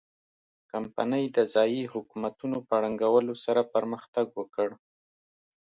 [0.71, 4.69] کمپنۍ د ځايي حکومتونو په ړنګولو سره پرمختګ وکړ.